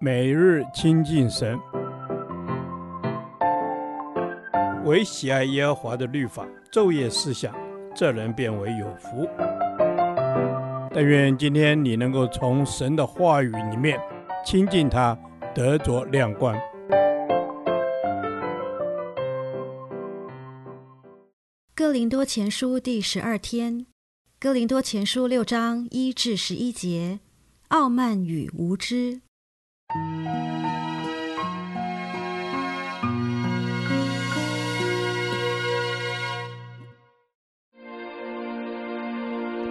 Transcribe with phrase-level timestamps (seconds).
[0.00, 1.58] 每日亲近神，
[4.84, 7.54] 唯喜爱耶和华的律法，昼夜思想，
[7.94, 9.28] 这人便为有福。
[10.92, 13.98] 但愿今天你能够从神的话语里面
[14.44, 15.18] 亲近他，
[15.54, 16.54] 得着亮光。
[21.74, 23.86] 哥林多前书第十二天，
[24.38, 27.18] 哥林多前书六章一至十一节，
[27.68, 29.22] 傲慢与无知。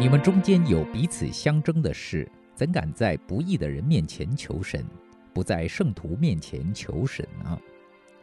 [0.00, 4.84] 你们中间有彼此相争的事，怎敢在不义的人面前求神，
[5.32, 7.58] 不在圣徒面前求神呢？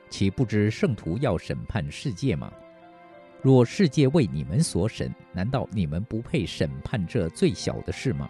[0.10, 2.52] 岂不知圣徒要审判世界吗？
[3.42, 8.30] 若世界为你们所审，难道你们不配审判这最小的事吗？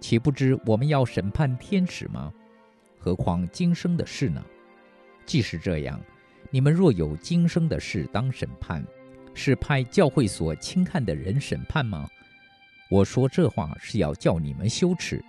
[0.00, 2.32] 岂不知我们要审判天使吗？
[3.00, 4.44] 何况今生的事呢？
[5.24, 5.98] 既是这样，
[6.50, 8.84] 你们若有今生的事当审判，
[9.32, 12.06] 是派教会所轻看的人审判吗？
[12.90, 15.24] 我说这话是要叫你们羞耻。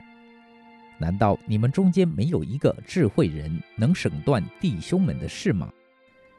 [0.97, 5.71] 难道你们中间没有一个智慧人能审断弟兄们的事吗？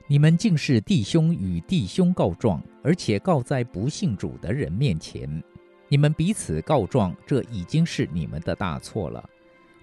[0.06, 5.42] 你们竟是弟兄与弟兄告状，而且告在不信主的人面前。
[5.88, 9.28] 你们彼此告状，这已经是你们的大错了。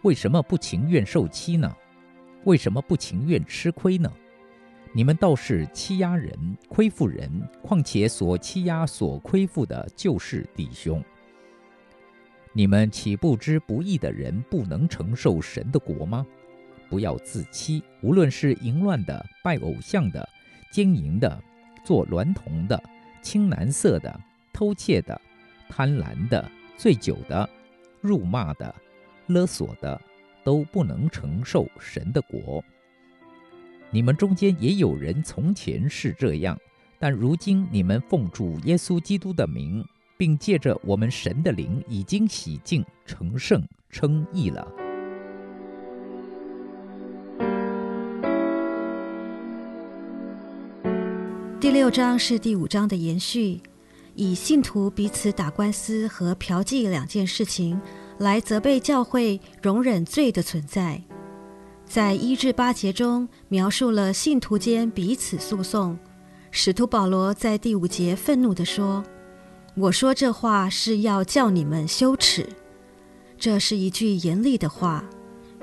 [0.03, 1.75] 为什么不情愿受欺呢？
[2.45, 4.11] 为什么不情愿吃亏呢？
[4.93, 7.29] 你们倒是欺压人、亏负人，
[7.61, 11.03] 况且所欺压、所亏负的，就是弟兄。
[12.53, 16.25] 你们岂不知不义的人不能承受神的国吗？
[16.89, 20.27] 不要自欺，无论是淫乱的、拜偶像的、
[20.71, 21.39] 奸淫的、
[21.83, 22.81] 做娈童的、
[23.21, 24.19] 青男色的、
[24.51, 25.21] 偷窃的、
[25.69, 27.47] 贪婪的、醉酒的、
[28.01, 28.73] 辱骂的。
[29.29, 29.99] 勒索的
[30.43, 32.63] 都不能承受神的国。
[33.91, 36.57] 你们中间也有人从前是这样，
[36.99, 39.85] 但如今你们奉主耶稣基督的名，
[40.17, 44.67] 并借着我们神的灵，已经洗净、成圣、称义了。
[51.59, 53.59] 第六章是第五章的延续，
[54.15, 57.79] 以信徒彼此打官司和嫖妓两件事情。
[58.19, 61.01] 来责备教会容忍罪的存在，
[61.85, 65.97] 在一至八节中描述了信徒间彼此诉讼。
[66.51, 69.03] 使徒保罗在第五节愤怒地说
[69.75, 72.47] ：“我说这话是要叫你们羞耻。”
[73.39, 75.05] 这是一句严厉的话，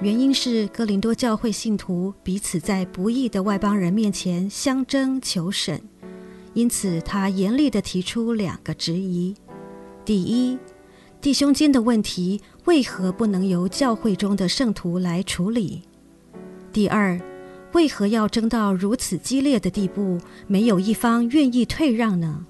[0.01, 5.83] 原因是哥林多教会信徒彼此在不义的外邦人面前相争求审，
[6.55, 9.35] 因此他严厉地提出两个质疑：
[10.05, 10.57] 第一，
[11.27, 15.83] 弟兄间的问题为何不能由教会中的圣徒来处理？
[16.73, 17.21] 第二，
[17.73, 22.47] 为何要争到如此激烈的地步，没有一方愿意退让呢？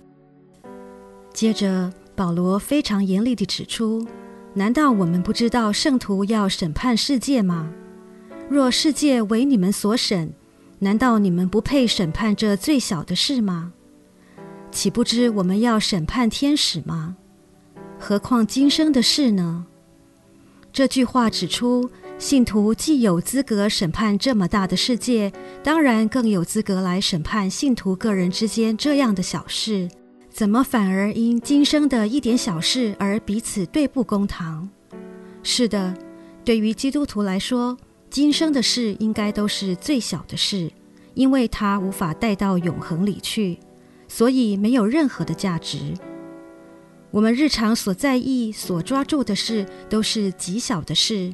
[1.32, 4.06] 接着，保罗非常严厉地指出：
[4.52, 7.72] 难道我们不知道圣徒要审判世界吗？
[8.50, 10.34] 若世界为你们所审，
[10.80, 13.72] 难道你们不配审判这最小的事吗？
[14.70, 17.16] 岂不知我们要审判天使吗？
[17.98, 19.66] 何况今生的事呢？
[20.72, 29.88] 这句话指出，信徒既有资格审判这么大的世界，当然更有资格来审判信徒个人之间这样的小事。
[30.30, 34.68] 怎么反而因今生的一点小事而彼此对簿公堂？
[35.42, 35.94] 是的，
[36.44, 37.78] 对于基督徒来说，
[38.10, 40.70] 今生的事应该都是最小的事，
[41.14, 43.58] 因为它无法带到永恒里去，
[44.08, 45.94] 所以没有任何的价值。
[47.16, 51.32] 我们日常所在意、所抓住的事，都是极小的事。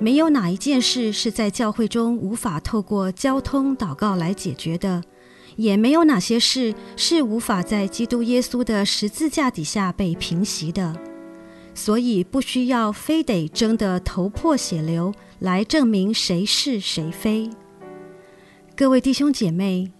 [0.00, 5.00] 没有哪一件事是在教会中无法透过交通祷告来解决的，
[5.54, 10.92] 也没有哪些事是无法在基督耶稣的十字架底下被平息的。
[11.76, 17.48] 所以，不需要非得争得头破血流来证明谁是谁非。
[18.74, 19.92] 各位弟兄姐妹。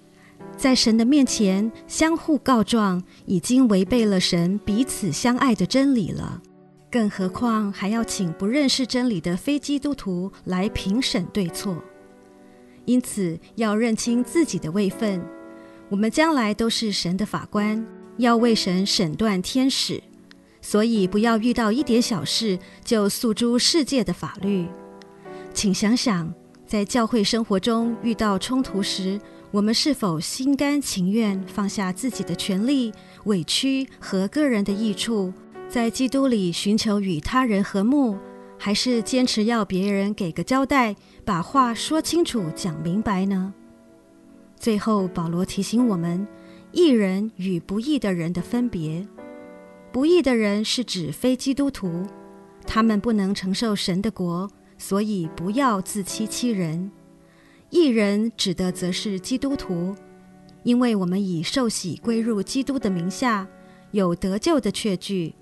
[0.58, 6.42] 在神的面前相互告状，已经违背了神彼此相爱的真理了。
[6.90, 11.76] 更何况还要请不认识真理的非基督徒来评审对错。
[12.86, 15.24] 因此，要认清自己的位分。
[15.88, 20.02] 我们将来都是神的法官，要为神审断天使。
[20.60, 24.66] 所以，不要遇到一点小事就诉诸世界的法律。
[25.54, 26.34] 请想想，
[26.66, 29.20] 在教会生活中遇到冲突时，
[29.50, 32.92] 我们是否心甘情愿放下自己的权利、
[33.24, 35.32] 委屈和个人的益处，
[35.68, 38.18] 在基督里寻求与他人和睦，
[38.58, 43.54] 还是坚持要别人给个交代，把话说清楚、讲明白呢？
[44.58, 46.26] 最后，保罗提醒我们，
[46.72, 49.08] 义人与不义的人的分别。
[49.90, 52.06] 不义的人是指非基督徒，
[52.66, 56.90] 他们不能承受神的国，所以不要自欺欺人。
[57.70, 59.94] 一人指的则是基督徒，
[60.62, 63.46] 因为我们已受洗归入基督的名下，
[63.90, 65.34] 有得救的确据，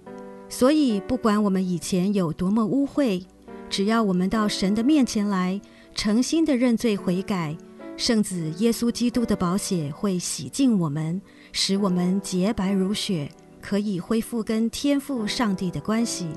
[0.49, 3.25] 所以不管我们以前有多么污秽，
[3.69, 5.61] 只要我们到神的面前来，
[5.94, 7.56] 诚心的认罪悔改，
[7.96, 11.20] 圣子耶稣基督的宝血会洗净我们，
[11.52, 13.31] 使我们洁白如雪。
[13.58, 16.28] 可以恢复跟天父上帝的关系。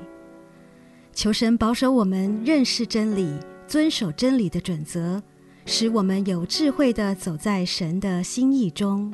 [1.12, 3.32] 求神保守我们认识真理，
[3.68, 5.22] 遵守真理的准则，
[5.66, 9.12] 使我们有智慧的走在神的心意中。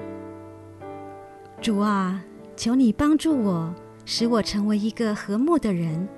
[1.61, 2.23] 主啊，
[2.57, 6.09] 求你帮助我，使我成为一个和睦的人，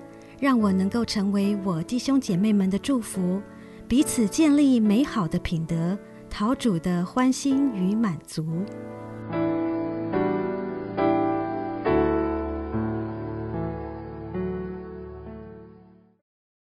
[0.40, 3.40] 让我能够成为我弟兄姐妹们的祝福，
[3.86, 5.98] 彼此建立美好的品德，
[6.28, 8.44] 讨主的欢心与满足。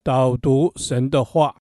[0.04, 1.56] 导读神的话，《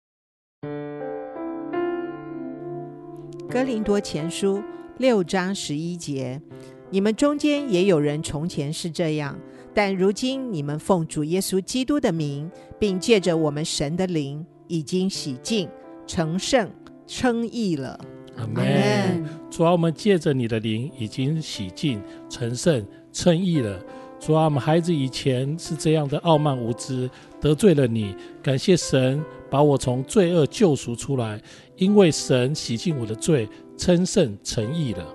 [3.51, 4.59] 哥林多前书》
[4.97, 6.41] 六章十一节：
[6.89, 9.37] 你们中间也有人从前是这样，
[9.73, 12.49] 但如今你们奉主耶稣基督的名，
[12.79, 15.67] 并借着我们神的灵，已经洗净、
[16.07, 16.71] 成圣、
[17.05, 17.99] 称义了。
[18.37, 19.25] 阿门。
[19.49, 22.81] 主啊，我们借着你的灵，已经洗净、成圣、
[23.11, 23.77] 称义了。
[24.17, 27.09] 主啊，我们孩子以前是这样的傲慢无知。
[27.41, 29.21] 得罪了你，感谢神
[29.51, 31.39] 把我从罪恶救赎出来，
[31.75, 35.05] 因为神洗净我的罪，称圣成义了。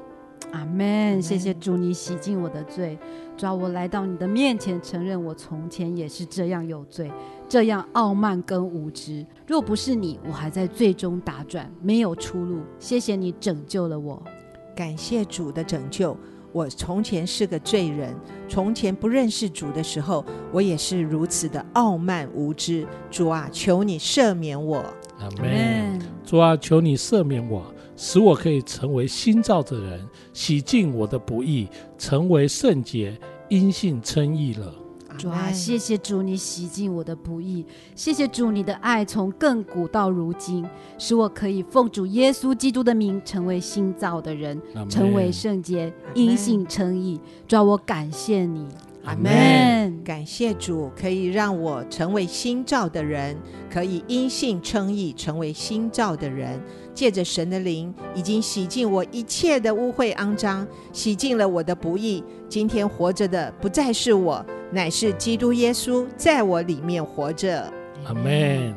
[0.52, 1.22] 阿门。
[1.22, 2.98] 谢谢主，你洗净我的罪，
[3.34, 7.10] 主啊，我来到你的面前，承认我从前也是这样有罪，
[7.48, 9.24] 这样傲慢跟无知。
[9.46, 12.60] 若不是你，我还在最终打转，没有出路。
[12.78, 14.22] 谢谢你拯救了我，
[14.76, 16.14] 感谢主的拯救。
[16.56, 18.16] 我从前是个罪人，
[18.48, 22.86] 从前不认识主的时候，我也是如此的傲慢无知。
[23.10, 24.78] 主啊，求你赦免我。
[25.18, 26.00] 阿门。
[26.24, 27.62] 主啊，求你赦免我，
[27.94, 30.00] 使我可以成为新造的人，
[30.32, 31.68] 洗净我的不义，
[31.98, 33.20] 成为圣洁，
[33.50, 34.72] 因信称义了。
[35.16, 37.64] 主啊，谢谢主，你洗净我的不义。
[37.94, 40.64] 谢谢主，你的爱从亘古到如今，
[40.98, 47.20] 使我可以奉主耶稣基督的名，成为新造的人，成为圣洁，因信称义。
[47.48, 48.66] 主啊，我感谢你。
[49.04, 50.02] 阿门。
[50.04, 53.36] 感谢主，可以让我成为新造的人，
[53.70, 56.60] 可以因信称义，成为新造的人。
[56.92, 62.24] 借着神的灵，已经洗净我一切的污秽肮脏，洗净了我的不义。
[62.48, 67.72] 今天活着的不再是我，乃是基督耶稣在我里面活着。
[68.04, 68.74] 阿门。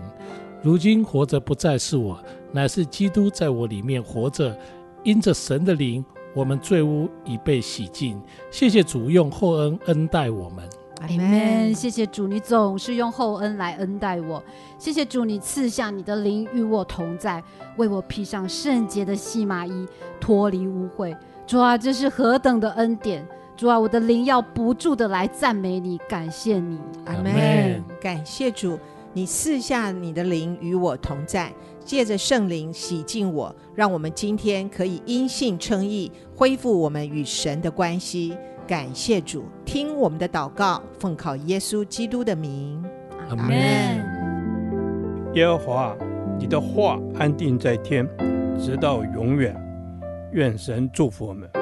[0.61, 2.21] 如今活着不再是我，
[2.51, 4.57] 乃是基督在我里面活着。
[5.03, 6.03] 因着神的灵，
[6.33, 8.21] 我们罪污已被洗净。
[8.51, 10.69] 谢谢主用厚恩恩待我们。
[10.99, 11.73] 阿门。
[11.73, 14.43] 谢谢主，你总是用厚恩来恩待我。
[14.77, 17.41] 谢谢主，你赐下你的灵与我同在，
[17.77, 19.87] 为我披上圣洁的细麻衣，
[20.19, 21.15] 脱离污秽。
[21.47, 23.25] 主啊，这是何等的恩典！
[23.59, 26.79] 主啊，我的灵要不住的来赞美你，感谢你。
[27.03, 27.83] 阿门。
[27.99, 28.79] 感谢主，
[29.11, 31.51] 你赐下你的灵与我同在，
[31.83, 38.37] 借着圣灵洗净我，让我们今天可以因信称义，恢复我们与神的关系。
[38.65, 42.81] 感谢主，听我们的祷告，奉靠耶稣基督的名，
[43.27, 43.57] 阿门。
[45.33, 45.97] 耶和华，
[46.39, 48.07] 你的话安定在天，
[48.57, 49.53] 直到永远。
[50.31, 51.58] 愿神祝福我们。